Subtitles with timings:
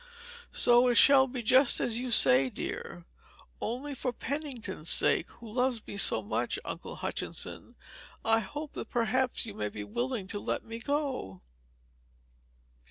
[0.51, 3.05] So it shall be just as you say, dear;
[3.61, 7.75] only for Pennington's sake, who loves me so much, Uncle Hutchinson,
[8.25, 11.43] I hope that perhaps you may be willing to let me go."